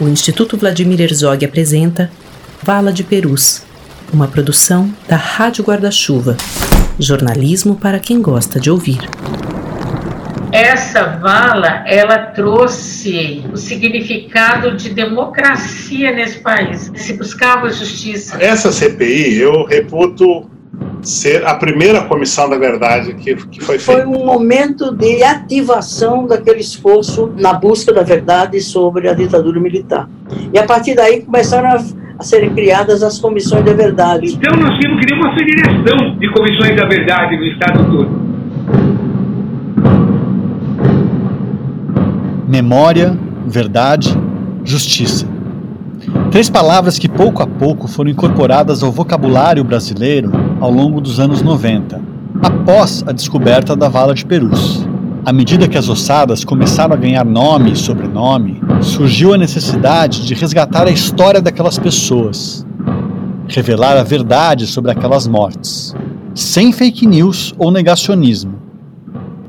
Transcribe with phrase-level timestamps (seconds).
[0.00, 2.10] o Instituto Vladimir Herzog apresenta
[2.62, 3.62] Vala de Perus,
[4.10, 6.38] uma produção da Rádio Guarda-Chuva.
[6.98, 8.98] Jornalismo para quem gosta de ouvir.
[10.50, 16.90] Essa vala, ela trouxe o significado de democracia nesse país.
[16.94, 18.42] Se buscava justiça.
[18.42, 20.50] Essa CPI, eu reputo
[21.02, 24.02] ser a primeira comissão da verdade que, que foi feita.
[24.02, 30.08] Foi um momento de ativação daquele esforço na busca da verdade sobre a ditadura militar.
[30.52, 31.82] E a partir daí começaram a,
[32.18, 34.34] a serem criadas as comissões da verdade.
[34.34, 38.30] Então nós temos que uma federação de comissões da verdade no Estado todo.
[42.48, 44.16] Memória, verdade,
[44.64, 45.26] justiça.
[46.30, 51.40] Três palavras que pouco a pouco foram incorporadas ao vocabulário brasileiro ao longo dos anos
[51.40, 52.00] 90,
[52.42, 54.86] após a descoberta da vala de Perus.
[55.24, 60.34] À medida que as ossadas começaram a ganhar nome e sobrenome, surgiu a necessidade de
[60.34, 62.66] resgatar a história daquelas pessoas,
[63.48, 65.94] revelar a verdade sobre aquelas mortes,
[66.34, 68.60] sem fake news ou negacionismo,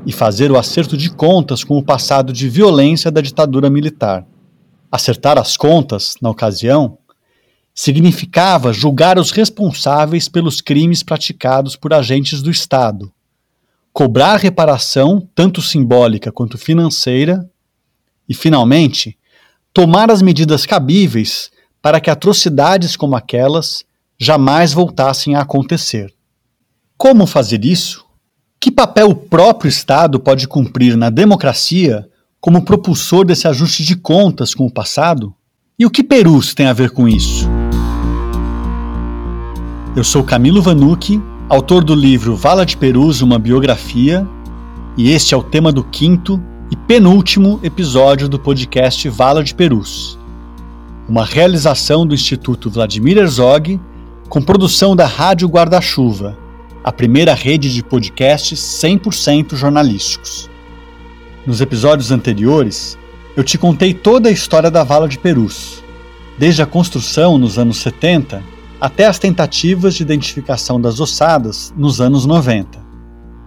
[0.04, 4.26] e fazer o acerto de contas com o passado de violência da ditadura militar.
[4.90, 6.98] Acertar as contas, na ocasião,
[7.74, 13.12] significava julgar os responsáveis pelos crimes praticados por agentes do Estado,
[13.92, 17.48] cobrar reparação, tanto simbólica quanto financeira,
[18.28, 19.18] e, finalmente,
[19.72, 21.50] tomar as medidas cabíveis
[21.80, 23.84] para que atrocidades como aquelas
[24.18, 26.12] jamais voltassem a acontecer.
[26.96, 28.04] Como fazer isso?
[28.60, 32.08] Que papel o próprio Estado pode cumprir na democracia
[32.40, 35.34] como propulsor desse ajuste de contas com o passado?
[35.76, 37.61] E o que Perus tem a ver com isso?
[39.94, 44.26] Eu sou Camilo Vanucci, autor do livro Vala de Perus, uma biografia,
[44.96, 50.18] e este é o tema do quinto e penúltimo episódio do podcast Vala de Perus,
[51.06, 53.78] uma realização do Instituto Vladimir Herzog,
[54.30, 56.38] com produção da Rádio Guarda-Chuva,
[56.82, 60.48] a primeira rede de podcasts 100% jornalísticos.
[61.46, 62.96] Nos episódios anteriores,
[63.36, 65.84] eu te contei toda a história da Vala de Perus,
[66.38, 72.26] desde a construção nos anos 70 até as tentativas de identificação das ossadas nos anos
[72.26, 72.80] 90,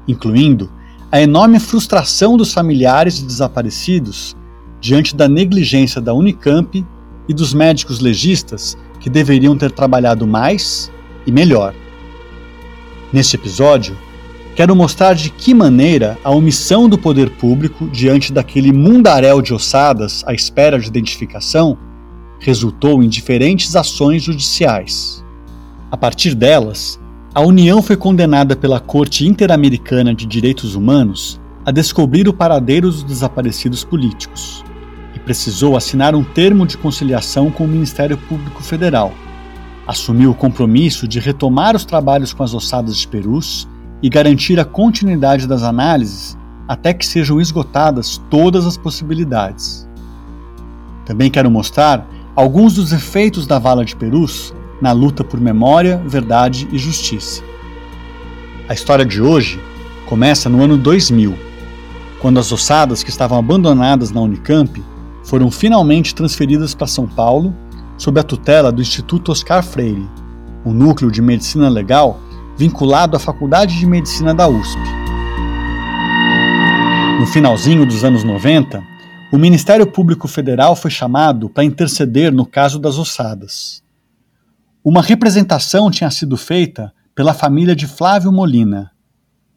[0.07, 0.71] incluindo
[1.11, 4.33] a enorme frustração dos familiares de desaparecidos
[4.79, 6.85] diante da negligência da Unicamp
[7.27, 10.89] e dos médicos legistas que deveriam ter trabalhado mais
[11.27, 11.75] e melhor.
[13.11, 13.97] Neste episódio,
[14.55, 20.23] quero mostrar de que maneira a omissão do poder público diante daquele mundaréu de ossadas
[20.25, 21.77] à espera de identificação
[22.39, 25.24] resultou em diferentes ações judiciais.
[25.91, 26.99] A partir delas,
[27.33, 33.03] a União foi condenada pela Corte Interamericana de Direitos Humanos a descobrir o paradeiro dos
[33.03, 34.63] desaparecidos políticos
[35.15, 39.13] e precisou assinar um termo de conciliação com o Ministério Público Federal.
[39.85, 43.67] Assumiu o compromisso de retomar os trabalhos com as ossadas de Perus
[44.01, 46.35] e garantir a continuidade das análises
[46.67, 49.87] até que sejam esgotadas todas as possibilidades.
[51.05, 56.67] Também quero mostrar alguns dos efeitos da vala de Perus na luta por memória, verdade
[56.71, 57.43] e justiça.
[58.67, 59.59] A história de hoje
[60.05, 61.35] começa no ano 2000,
[62.19, 64.83] quando as ossadas que estavam abandonadas na Unicamp
[65.23, 67.53] foram finalmente transferidas para São Paulo
[67.97, 70.07] sob a tutela do Instituto Oscar Freire,
[70.65, 72.19] um núcleo de medicina legal
[72.57, 74.79] vinculado à Faculdade de Medicina da USP.
[77.19, 78.83] No finalzinho dos anos 90,
[79.31, 83.84] o Ministério Público Federal foi chamado para interceder no caso das ossadas.
[84.87, 88.91] Uma representação tinha sido feita pela família de Flávio Molina,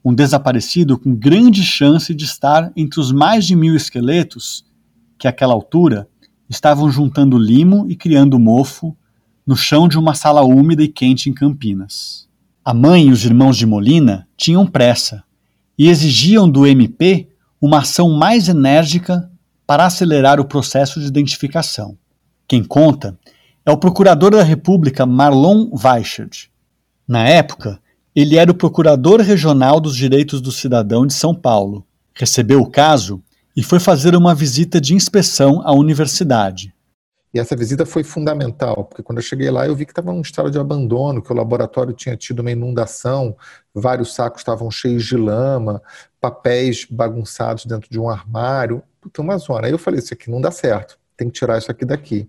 [0.02, 4.64] um desaparecido com grande chance de estar entre os mais de mil esqueletos
[5.18, 6.08] que, àquela altura,
[6.48, 8.96] estavam juntando limo e criando mofo
[9.46, 12.26] no chão de uma sala úmida e quente em Campinas.
[12.64, 15.22] A mãe e os irmãos de Molina tinham pressa
[15.78, 17.28] e exigiam do MP
[17.60, 19.30] uma ação mais enérgica
[19.66, 21.98] para acelerar o processo de identificação.
[22.48, 23.18] Quem conta
[23.68, 26.48] é o procurador da República Marlon Weichert.
[27.06, 27.78] Na época,
[28.16, 31.86] ele era o procurador regional dos direitos do cidadão de São Paulo.
[32.14, 33.22] Recebeu o caso
[33.54, 36.74] e foi fazer uma visita de inspeção à universidade.
[37.34, 40.22] E essa visita foi fundamental, porque quando eu cheguei lá eu vi que estava um
[40.22, 43.36] estado de abandono, que o laboratório tinha tido uma inundação,
[43.74, 45.82] vários sacos estavam cheios de lama,
[46.18, 49.66] papéis bagunçados dentro de um armário, puta, uma zona.
[49.66, 52.26] Aí eu falei, isso aqui não dá certo, tem que tirar isso aqui daqui.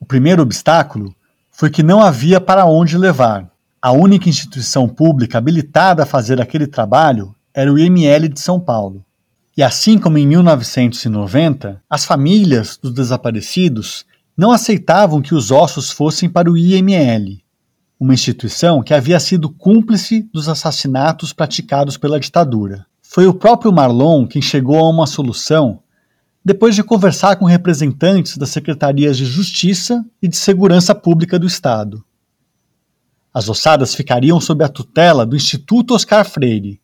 [0.00, 1.14] O primeiro obstáculo
[1.50, 3.46] foi que não havia para onde levar.
[3.82, 9.04] A única instituição pública habilitada a fazer aquele trabalho era o IML de São Paulo.
[9.56, 16.30] E assim como em 1990, as famílias dos desaparecidos não aceitavam que os ossos fossem
[16.30, 17.42] para o IML,
[17.98, 22.86] uma instituição que havia sido cúmplice dos assassinatos praticados pela ditadura.
[23.02, 25.80] Foi o próprio Marlon quem chegou a uma solução
[26.44, 32.04] depois de conversar com representantes das secretarias de Justiça e de Segurança Pública do Estado.
[33.32, 36.80] As ossadas ficariam sob a tutela do Instituto Oscar Freire,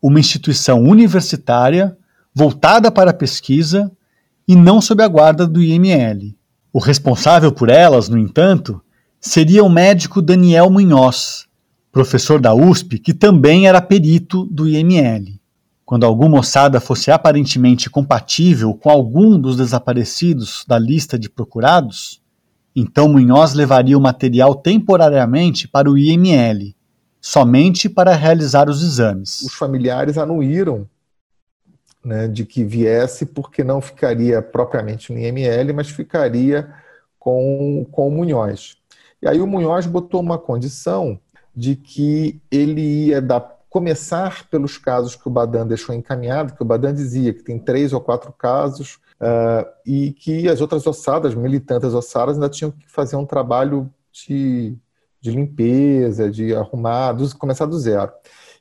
[0.00, 1.96] uma instituição universitária
[2.34, 3.90] voltada para a pesquisa
[4.46, 6.34] e não sob a guarda do IML.
[6.72, 8.80] O responsável por elas, no entanto,
[9.20, 11.46] seria o médico Daniel Munhoz,
[11.92, 15.41] professor da USP que também era perito do IML.
[15.84, 22.22] Quando alguma ossada fosse aparentemente compatível com algum dos desaparecidos da lista de procurados,
[22.74, 26.74] então Munhoz levaria o material temporariamente para o IML,
[27.20, 29.42] somente para realizar os exames.
[29.42, 30.88] Os familiares anuíram
[32.04, 36.72] né, de que viesse, porque não ficaria propriamente no IML, mas ficaria
[37.18, 38.76] com, com o Munhoz.
[39.20, 41.18] E aí o Munhoz botou uma condição
[41.54, 46.64] de que ele ia dar começar pelos casos que o Badan deixou encaminhado, que o
[46.64, 51.94] Badan dizia que tem três ou quatro casos uh, e que as outras ossadas, militantes
[51.94, 54.76] ossadas, ainda tinham que fazer um trabalho de,
[55.22, 58.12] de limpeza, de arrumar, começar do zero.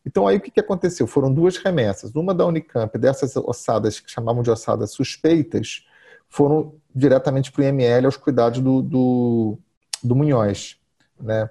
[0.06, 1.06] Então, aí o que, que aconteceu?
[1.06, 2.16] Foram duas remessas.
[2.16, 5.86] Uma da Unicamp, dessas ossadas que chamavam de ossadas suspeitas,
[6.30, 9.58] foram diretamente para o IML aos cuidados do, do,
[10.02, 10.78] do Munhoz.
[11.20, 11.50] Né?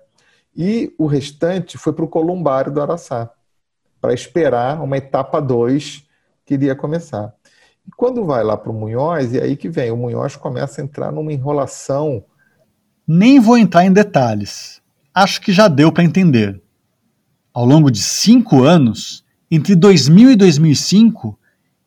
[0.57, 3.31] E o restante foi para o Columbário do Araçá
[4.01, 6.05] para esperar uma etapa 2
[6.45, 7.33] que iria começar.
[7.87, 10.85] E quando vai lá para o Munhoz, e aí que vem, o Munhoz começa a
[10.85, 12.25] entrar numa enrolação.
[13.07, 14.81] Nem vou entrar em detalhes.
[15.15, 16.61] Acho que já deu para entender.
[17.53, 21.39] Ao longo de cinco anos, entre 2000 e 2005,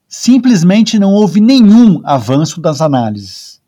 [0.07, 3.61] simplesmente não houve nenhum avanço das análises.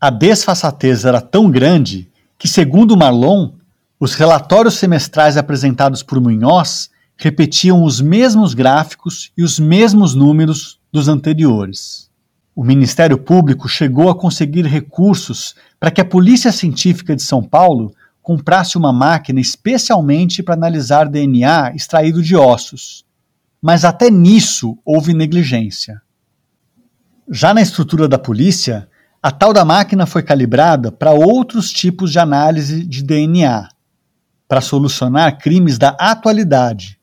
[0.00, 3.52] A desfaçatez era tão grande que, segundo Marlon,
[4.00, 11.08] os relatórios semestrais apresentados por Munhoz repetiam os mesmos gráficos e os mesmos números dos
[11.08, 12.10] anteriores.
[12.54, 17.94] O Ministério Público chegou a conseguir recursos para que a Polícia Científica de São Paulo
[18.20, 23.04] comprasse uma máquina especialmente para analisar DNA extraído de ossos.
[23.60, 26.00] Mas até nisso houve negligência.
[27.30, 28.88] Já na estrutura da polícia,
[29.22, 33.68] a tal da máquina foi calibrada para outros tipos de análise de DNA,
[34.46, 36.98] para solucionar crimes da atualidade,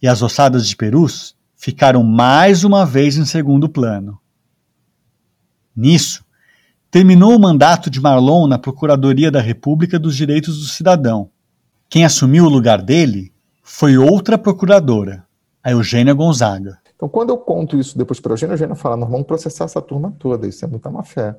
[0.00, 4.18] e as ossadas de perus ficaram mais uma vez em segundo plano.
[5.74, 6.24] Nisso,
[6.90, 11.30] terminou o mandato de Marlon na Procuradoria da República dos Direitos do Cidadão.
[11.88, 13.32] Quem assumiu o lugar dele
[13.62, 15.26] foi outra procuradora,
[15.62, 16.78] a Eugênia Gonzaga.
[16.94, 19.64] Então, quando eu conto isso depois para a Eugênia, a Eugênia fala: nós vamos processar
[19.64, 21.36] essa turma toda, isso é muita má fé.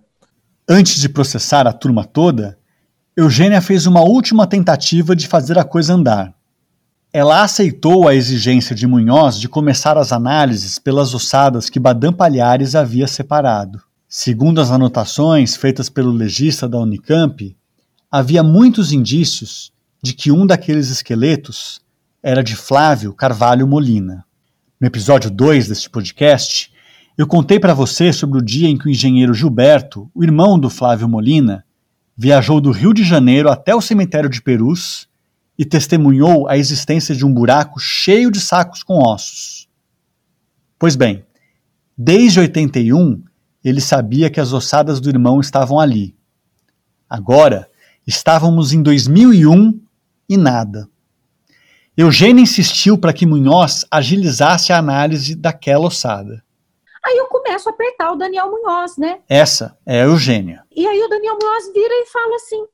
[0.70, 2.60] Antes de processar a turma toda,
[3.16, 6.37] Eugênia fez uma última tentativa de fazer a coisa andar.
[7.20, 12.76] Ela aceitou a exigência de Munhoz de começar as análises pelas ossadas que Badam Palhares
[12.76, 13.82] havia separado.
[14.08, 17.58] Segundo as anotações feitas pelo legista da Unicamp,
[18.12, 21.82] havia muitos indícios de que um daqueles esqueletos
[22.22, 24.24] era de Flávio Carvalho Molina.
[24.80, 26.72] No episódio 2 deste podcast,
[27.18, 30.70] eu contei para você sobre o dia em que o engenheiro Gilberto, o irmão do
[30.70, 31.66] Flávio Molina,
[32.16, 35.07] viajou do Rio de Janeiro até o cemitério de Perus
[35.58, 39.68] e testemunhou a existência de um buraco cheio de sacos com ossos.
[40.78, 41.26] Pois bem,
[41.98, 43.24] desde 81
[43.64, 46.16] ele sabia que as ossadas do irmão estavam ali.
[47.10, 47.70] Agora
[48.06, 49.82] estávamos em 2001
[50.30, 50.88] e nada.
[51.98, 56.44] Eugênia insistiu para que Munhoz agilizasse a análise daquela ossada.
[57.04, 59.20] Aí eu começo a apertar o Daniel Munhoz, né?
[59.28, 60.64] Essa é a Eugênia.
[60.76, 62.66] E aí o Daniel Munhoz vira e fala assim: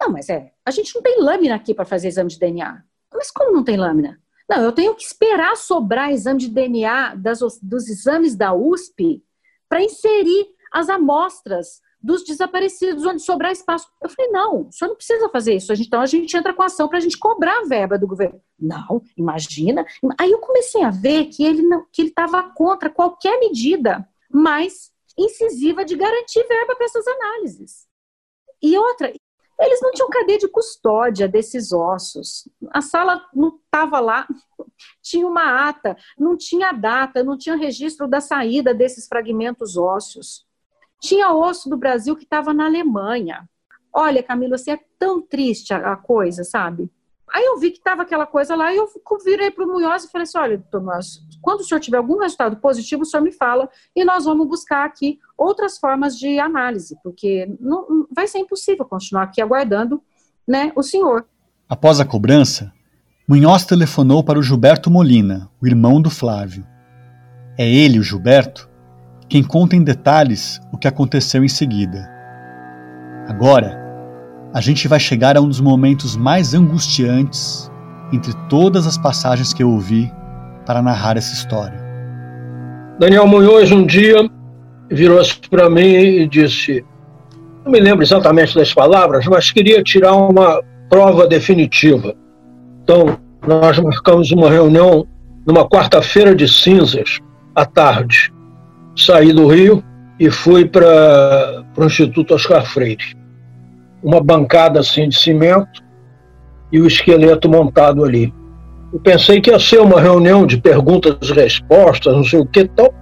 [0.00, 2.82] não, mas é, a gente não tem lâmina aqui para fazer exame de DNA.
[3.12, 4.20] Mas como não tem lâmina?
[4.48, 9.22] Não, eu tenho que esperar sobrar exame de DNA das, dos exames da USP
[9.68, 13.88] para inserir as amostras dos desaparecidos, onde sobrar espaço.
[14.02, 15.72] Eu falei, não, o senhor não precisa fazer isso.
[15.72, 18.40] Então a gente entra com ação para a gente cobrar a verba do governo.
[18.58, 19.86] Não, imagina.
[20.18, 21.62] Aí eu comecei a ver que ele
[21.96, 27.86] estava contra qualquer medida mais incisiva de garantir verba para essas análises.
[28.60, 29.12] E outra,
[29.62, 32.48] eles não tinham cadeia de custódia desses ossos.
[32.70, 34.26] A sala não estava lá,
[35.02, 40.46] tinha uma ata, não tinha data, não tinha registro da saída desses fragmentos ósseos.
[41.00, 43.48] Tinha osso do Brasil que estava na Alemanha.
[43.92, 46.90] Olha, Camila, você é tão triste a coisa, sabe?
[47.32, 48.86] Aí eu vi que estava aquela coisa lá e eu
[49.24, 52.56] virei para o Munhoz e falei assim: olha, Tomás, quando o senhor tiver algum resultado
[52.56, 57.50] positivo, o senhor me fala e nós vamos buscar aqui outras formas de análise, porque
[57.58, 60.02] não, vai ser impossível continuar aqui aguardando
[60.46, 61.24] né, o senhor.
[61.68, 62.70] Após a cobrança,
[63.26, 66.66] Munhoz telefonou para o Gilberto Molina, o irmão do Flávio.
[67.56, 68.68] É ele, o Gilberto,
[69.26, 72.10] quem conta em detalhes o que aconteceu em seguida.
[73.26, 73.81] Agora,
[74.54, 77.70] a gente vai chegar a um dos momentos mais angustiantes
[78.12, 80.12] entre todas as passagens que eu ouvi
[80.66, 81.80] para narrar essa história.
[82.98, 84.28] Daniel Munhoz um dia
[84.90, 86.84] virou-se para mim e disse:
[87.64, 92.14] Não me lembro exatamente das palavras, mas queria tirar uma prova definitiva.
[92.82, 95.06] Então, nós marcamos uma reunião
[95.46, 97.18] numa quarta-feira de cinzas,
[97.54, 98.32] à tarde.
[98.94, 99.82] Saí do Rio
[100.20, 103.21] e fui para o Instituto Oscar Freire
[104.02, 105.82] uma bancada assim de cimento
[106.70, 108.32] e o esqueleto montado ali.
[108.92, 112.66] Eu pensei que ia ser uma reunião de perguntas e respostas, não sei o que
[112.66, 112.92] tal.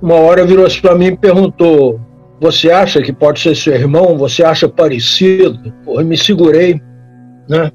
[0.00, 2.00] Uma hora virou-se para mim e perguntou:
[2.40, 4.18] Você acha que pode ser seu irmão?
[4.18, 5.72] Você acha parecido?
[5.84, 6.80] Porra, eu me segurei,
[7.48, 7.70] né?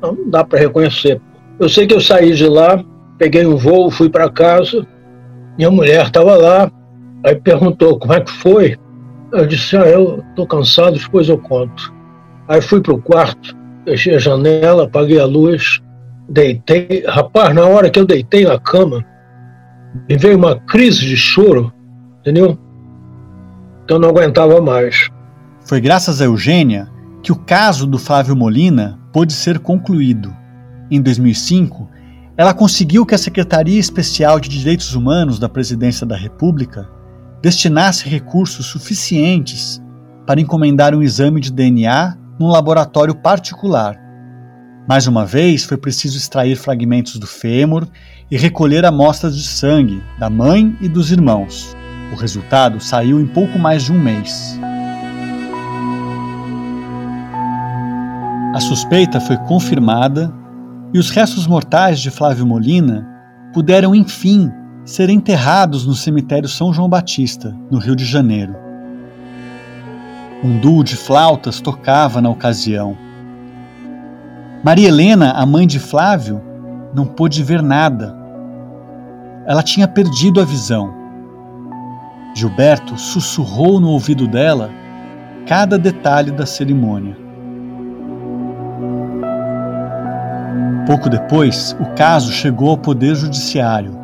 [0.00, 1.20] Não, não dá para reconhecer.
[1.60, 2.82] Eu sei que eu saí de lá,
[3.18, 4.84] peguei um voo, fui para casa,
[5.56, 6.70] minha mulher estava lá,
[7.24, 8.76] aí perguntou como é que foi.
[9.32, 11.92] Eu disse, ah, eu tô cansado, depois eu conto.
[12.48, 15.80] Aí fui pro quarto, fechei a janela, apaguei a luz,
[16.28, 17.04] deitei.
[17.06, 19.04] Rapaz, na hora que eu deitei na cama,
[20.08, 21.72] me veio uma crise de choro,
[22.20, 22.58] entendeu?
[23.86, 25.08] Que eu não aguentava mais.
[25.64, 26.88] Foi graças a Eugênia
[27.22, 30.34] que o caso do Flávio Molina pôde ser concluído.
[30.90, 31.88] Em 2005,
[32.36, 36.88] ela conseguiu que a Secretaria Especial de Direitos Humanos da Presidência da República
[37.42, 39.82] destinasse recursos suficientes
[40.26, 44.00] para encomendar um exame de DNA num laboratório particular.
[44.88, 47.86] Mais uma vez, foi preciso extrair fragmentos do fêmur
[48.30, 51.76] e recolher amostras de sangue da mãe e dos irmãos.
[52.12, 54.58] O resultado saiu em pouco mais de um mês.
[58.54, 60.32] A suspeita foi confirmada
[60.92, 63.08] e os restos mortais de Flávio Molina
[63.52, 64.52] puderam, enfim,
[64.84, 68.54] ser enterrados no cemitério São João Batista, no Rio de Janeiro.
[70.42, 72.96] Um duo de flautas tocava na ocasião.
[74.64, 76.42] Maria Helena, a mãe de Flávio,
[76.92, 78.14] não pôde ver nada.
[79.46, 80.92] Ela tinha perdido a visão.
[82.34, 84.70] Gilberto sussurrou no ouvido dela
[85.46, 87.16] cada detalhe da cerimônia.
[90.86, 94.01] Pouco depois, o caso chegou ao Poder Judiciário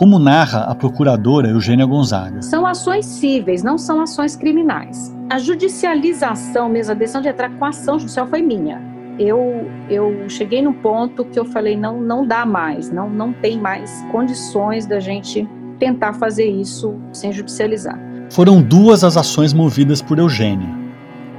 [0.00, 2.40] como narra a procuradora Eugênia Gonzaga.
[2.40, 5.14] São ações cíveis, não são ações criminais.
[5.28, 8.80] A judicialização, mesmo a decisão de entrar com a ação judicial foi minha.
[9.18, 13.60] Eu, eu cheguei no ponto que eu falei, não, não dá mais, não, não tem
[13.60, 15.46] mais condições da gente
[15.78, 18.00] tentar fazer isso sem judicializar.
[18.30, 20.74] Foram duas as ações movidas por Eugênia.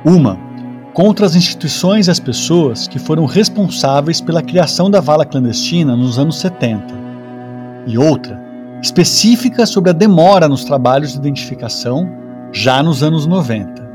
[0.05, 0.37] Uma,
[0.93, 6.19] contra as instituições e as pessoas que foram responsáveis pela criação da vala clandestina nos
[6.19, 7.01] anos 70.
[7.87, 8.50] E outra,
[8.81, 12.09] específica sobre a demora nos trabalhos de identificação
[12.51, 13.89] já nos anos 90.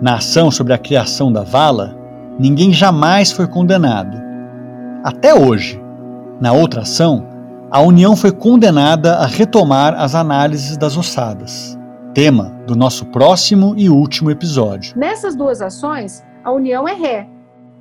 [0.00, 1.96] Na ação sobre a criação da vala,
[2.38, 4.16] ninguém jamais foi condenado.
[5.02, 5.82] Até hoje.
[6.40, 7.26] Na outra ação,
[7.68, 11.76] a União foi condenada a retomar as análises das ossadas,
[12.14, 14.96] tema do nosso próximo e último episódio.
[14.96, 17.28] Nessas duas ações, a União é ré,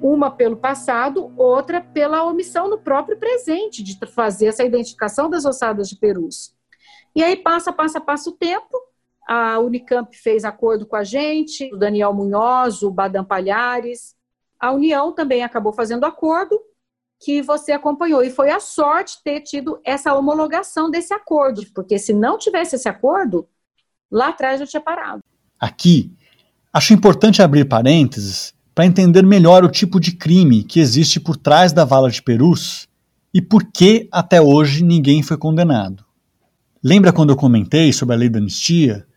[0.01, 5.89] uma pelo passado, outra pela omissão no próprio presente de fazer essa identificação das ossadas
[5.89, 6.55] de perus.
[7.15, 8.77] E aí passa, passa, passa o tempo,
[9.27, 14.15] a Unicamp fez acordo com a gente, o Daniel Munhoz, o Badam Palhares,
[14.59, 16.59] a União também acabou fazendo acordo
[17.19, 18.23] que você acompanhou.
[18.23, 22.87] E foi a sorte ter tido essa homologação desse acordo, porque se não tivesse esse
[22.87, 23.47] acordo,
[24.09, 25.23] lá atrás eu tinha parado.
[25.59, 26.15] Aqui,
[26.71, 31.73] acho importante abrir parênteses para entender melhor o tipo de crime que existe por trás
[31.73, 32.87] da vala de Perus
[33.33, 36.05] e por que até hoje ninguém foi condenado.
[36.83, 39.07] Lembra quando eu comentei sobre a lei da anistia,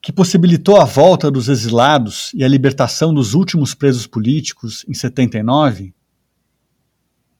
[0.00, 5.92] que possibilitou a volta dos exilados e a libertação dos últimos presos políticos em 79?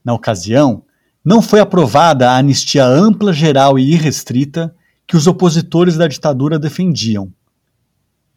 [0.05, 0.83] Na ocasião,
[1.25, 4.75] não foi aprovada a anistia ampla, geral e irrestrita
[5.07, 7.33] que os opositores da ditadura defendiam.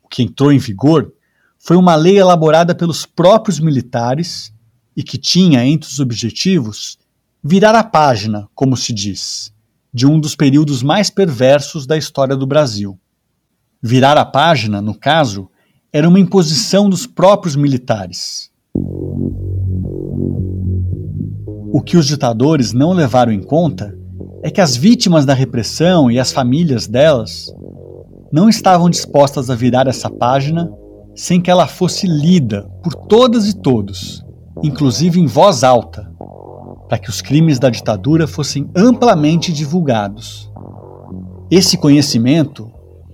[0.03, 1.11] O que entrou em vigor
[1.63, 4.51] foi uma lei elaborada pelos próprios militares
[4.97, 6.97] e que tinha entre os objetivos
[7.43, 9.53] virar a página, como se diz,
[9.93, 12.99] de um dos períodos mais perversos da história do Brasil.
[13.81, 15.49] Virar a página, no caso,
[15.93, 18.49] era uma imposição dos próprios militares.
[21.73, 23.95] O que os ditadores não levaram em conta
[24.41, 27.53] é que as vítimas da repressão e as famílias delas
[28.31, 30.71] não estavam dispostas a virar essa página
[31.15, 34.23] sem que ela fosse lida por todas e todos,
[34.63, 36.11] inclusive em voz alta,
[36.87, 40.51] para que os crimes da ditadura fossem amplamente divulgados.
[41.49, 42.71] Esse conhecimento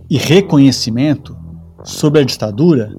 [0.10, 1.38] e reconhecimento
[1.84, 2.92] sobre a ditadura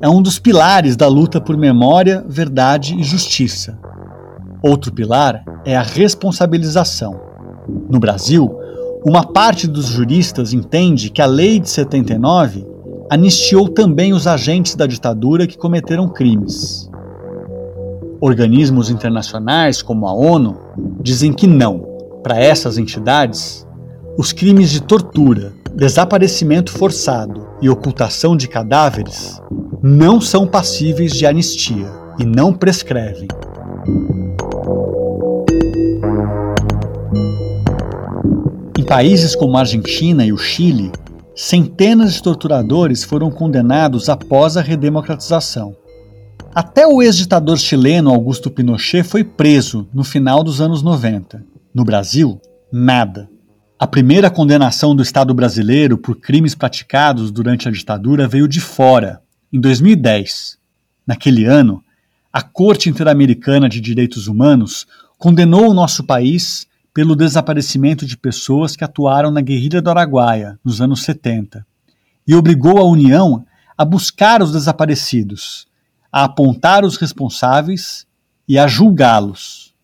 [0.00, 3.78] é um dos pilares da luta por memória, verdade e justiça.
[4.62, 7.20] Outro pilar é a responsabilização.
[7.90, 8.50] No Brasil,
[9.04, 12.75] uma parte dos juristas entende que a Lei de 79
[13.10, 16.90] anistiou também os agentes da ditadura que cometeram crimes.
[18.20, 20.56] Organismos internacionais, como a ONU,
[21.00, 21.96] dizem que não.
[22.22, 23.66] Para essas entidades,
[24.18, 29.40] os crimes de tortura, desaparecimento forçado e ocultação de cadáveres
[29.82, 33.28] não são passíveis de anistia e não prescrevem.
[38.78, 40.90] Em países como a Argentina e o Chile,
[41.36, 45.76] centenas de torturadores foram condenados após a redemocratização.
[46.54, 51.44] Até o ex-ditador chileno Augusto Pinochet foi preso no final dos anos 90.
[51.74, 52.40] No Brasil,
[52.72, 53.28] nada.
[53.78, 59.20] A primeira condenação do Estado brasileiro por crimes praticados durante a ditadura veio de fora,
[59.52, 60.56] em 2010.
[61.06, 61.84] Naquele ano,
[62.32, 64.86] a Corte Interamericana de Direitos Humanos
[65.18, 66.66] condenou o nosso país
[66.96, 71.66] pelo desaparecimento de pessoas que atuaram na guerrilha do Araguaia, nos anos 70,
[72.26, 73.44] e obrigou a União
[73.76, 75.68] a buscar os desaparecidos,
[76.10, 78.06] a apontar os responsáveis
[78.48, 79.74] e a julgá-los.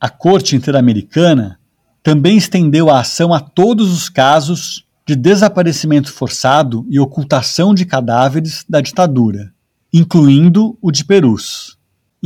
[0.00, 1.60] A Corte Interamericana
[2.02, 8.64] também estendeu a ação a todos os casos de desaparecimento forçado e ocultação de cadáveres
[8.66, 9.52] da ditadura,
[9.92, 11.75] incluindo o de Perus.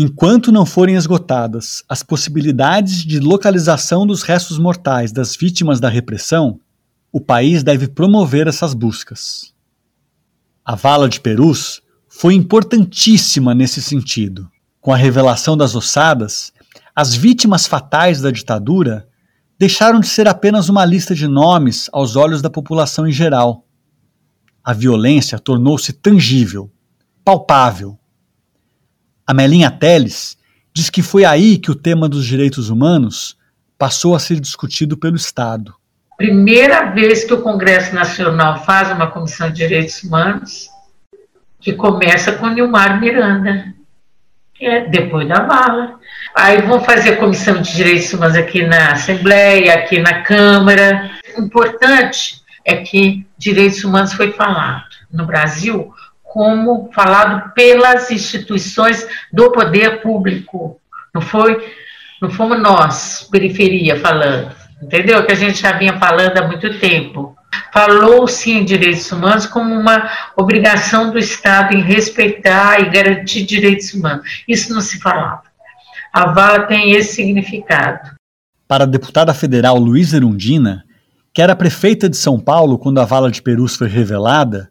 [0.02, 6.58] Enquanto não forem esgotadas as possibilidades de localização dos restos mortais das vítimas da repressão,
[7.12, 9.52] o país deve promover essas buscas.
[10.64, 14.50] A vala de Perus foi importantíssima nesse sentido.
[14.80, 16.50] Com a revelação das ossadas,
[16.96, 19.06] as vítimas fatais da ditadura
[19.58, 23.66] deixaram de ser apenas uma lista de nomes aos olhos da população em geral.
[24.64, 26.72] A violência tornou-se tangível,
[27.22, 27.99] palpável,
[29.30, 30.36] a Melinha Teles
[30.74, 33.36] diz que foi aí que o tema dos direitos humanos
[33.78, 35.72] passou a ser discutido pelo Estado.
[36.16, 40.68] Primeira vez que o Congresso Nacional faz uma comissão de direitos humanos,
[41.60, 43.72] que começa com Nilmar Miranda,
[44.52, 46.00] que é depois da bala.
[46.34, 51.08] Aí vão fazer comissão de direitos humanos aqui na Assembleia, aqui na Câmara.
[51.38, 55.94] O importante é que direitos humanos foi falado no Brasil
[56.30, 60.80] como falado pelas instituições do poder público.
[61.12, 61.60] Não foi,
[62.22, 64.54] não fomos nós, periferia, falando.
[64.80, 65.26] Entendeu?
[65.26, 67.36] Que a gente já vinha falando há muito tempo.
[67.72, 74.44] Falou-se em direitos humanos como uma obrigação do Estado em respeitar e garantir direitos humanos.
[74.46, 75.42] Isso não se falava.
[76.12, 78.12] A vala tem esse significado.
[78.68, 80.84] Para a deputada federal Luísa Erundina,
[81.34, 84.70] que era prefeita de São Paulo quando a vala de Perus foi revelada,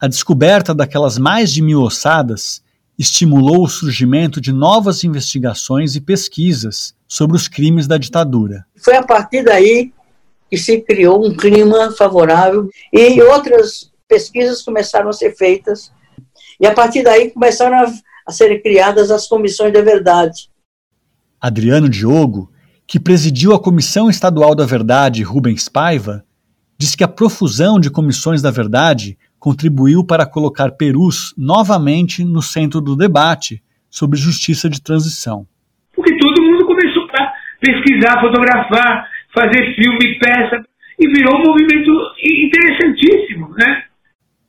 [0.00, 2.62] a descoberta daquelas mais de mil ossadas
[2.98, 8.64] estimulou o surgimento de novas investigações e pesquisas sobre os crimes da ditadura.
[8.76, 9.92] Foi a partir daí
[10.50, 15.92] que se criou um clima favorável e outras pesquisas começaram a ser feitas.
[16.58, 17.92] E a partir daí começaram a,
[18.26, 20.50] a serem criadas as comissões da verdade.
[21.40, 22.50] Adriano Diogo,
[22.86, 26.24] que presidiu a Comissão Estadual da Verdade Rubens Paiva,
[26.76, 32.80] diz que a profusão de comissões da verdade contribuiu para colocar Perus novamente no centro
[32.80, 35.46] do debate sobre justiça de transição.
[35.96, 40.62] Porque todo mundo começou a pesquisar, fotografar, fazer filme, peça,
[40.98, 41.90] e virou um movimento
[42.22, 43.84] interessantíssimo, né?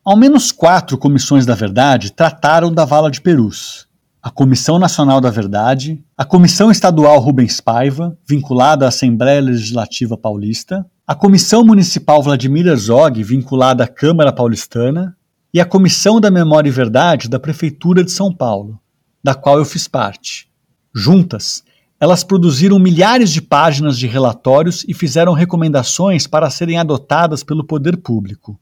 [0.03, 3.87] Ao menos quatro comissões da verdade trataram da vala de Perus.
[4.21, 10.85] A Comissão Nacional da Verdade, a Comissão Estadual Rubens Paiva, vinculada à Assembleia Legislativa Paulista,
[11.11, 15.13] a Comissão Municipal Vladimir Herzog, vinculada à Câmara Paulistana,
[15.53, 18.79] e a Comissão da Memória e Verdade da Prefeitura de São Paulo,
[19.21, 20.47] da qual eu fiz parte.
[20.95, 21.65] Juntas,
[21.99, 27.97] elas produziram milhares de páginas de relatórios e fizeram recomendações para serem adotadas pelo poder
[27.97, 28.57] público.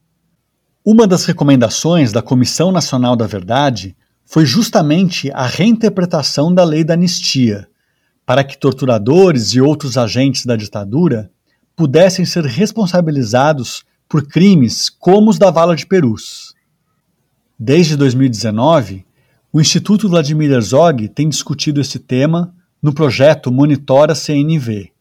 [0.84, 6.96] Uma das recomendações da Comissão Nacional da Verdade foi justamente a reinterpretação da lei da
[6.96, 7.68] anistia,
[8.26, 11.30] para que torturadores e outros agentes da ditadura
[11.80, 16.54] pudessem ser responsabilizados por crimes como os da Vala de Perus.
[17.58, 19.06] Desde 2019,
[19.50, 24.92] o Instituto Vladimir Herzog tem discutido esse tema no projeto Monitora CNV.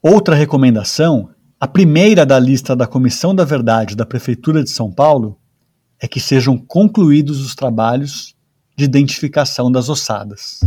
[0.00, 1.28] Outra recomendação,
[1.60, 5.38] a primeira da lista da Comissão da Verdade da Prefeitura de São Paulo,
[6.00, 8.34] é que sejam concluídos os trabalhos
[8.74, 10.60] de identificação das ossadas.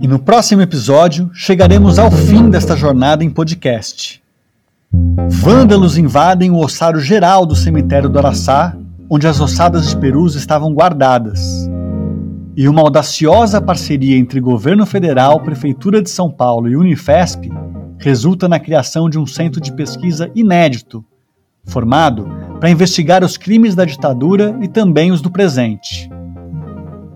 [0.00, 4.22] E no próximo episódio chegaremos ao fim desta jornada em podcast.
[5.28, 8.76] Vândalos invadem o ossário geral do cemitério do Araçá,
[9.08, 11.68] onde as ossadas de perus estavam guardadas.
[12.54, 17.50] E uma audaciosa parceria entre governo federal, Prefeitura de São Paulo e Unifesp
[17.98, 21.02] resulta na criação de um centro de pesquisa inédito,
[21.64, 22.28] formado
[22.60, 26.10] para investigar os crimes da ditadura e também os do presente.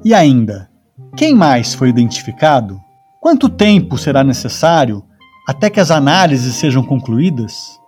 [0.03, 0.70] E ainda,
[1.17, 2.81] quem mais foi identificado?
[3.21, 5.05] Quanto tempo será necessário
[5.47, 7.79] até que as análises sejam concluídas?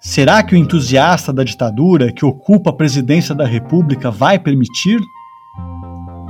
[0.00, 4.98] Será que o entusiasta da ditadura que ocupa a presidência da República vai permitir?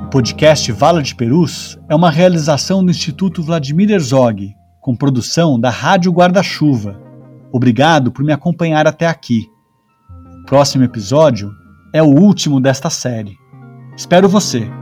[0.04, 5.70] O podcast Vala de Perus é uma realização do Instituto Vladimir Herzog, com produção da
[5.70, 7.00] Rádio Guarda-Chuva.
[7.50, 9.48] Obrigado por me acompanhar até aqui.
[10.42, 11.50] O próximo episódio
[11.94, 13.36] é o último desta série.
[13.96, 14.81] Espero você!